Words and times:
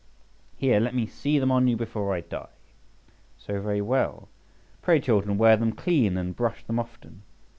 Here, 0.57 0.79
let 0.79 0.95
me 0.95 1.05
see 1.05 1.37
them 1.37 1.51
on 1.51 1.67
you 1.67 1.77
before 1.77 2.15
I 2.15 2.21
die. 2.21 2.47
So, 3.37 3.61
very 3.61 3.81
well! 3.81 4.29
Pray, 4.81 4.99
children, 4.99 5.37
wear 5.37 5.55
them 5.57 5.73
clean 5.73 6.17
and 6.17 6.35
brush 6.35 6.63
them 6.63 6.79
often. 6.79 7.21